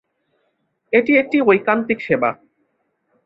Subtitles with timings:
[0.93, 2.29] এটি একটি ঐকান্তিক সেবা।